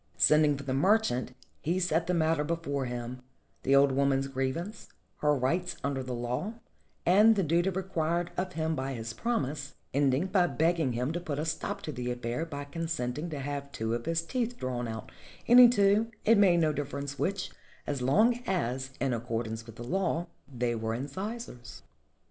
[0.17, 3.21] Sending for the merchant, he set the matter before him,
[3.61, 6.55] the old woman's grievance, her rights under the law,
[7.05, 11.37] and the duty required of him by his promise, ending by begging him to put
[11.37, 14.89] a stop to the affair by consenting to have two of his teeth drawn,
[15.47, 17.51] any two, it made no difference which,
[17.87, 21.83] so long as, in accordance with the law, they were incisors.